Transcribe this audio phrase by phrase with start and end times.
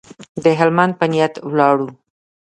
[0.43, 1.89] د هلمند په نیت ولاړو.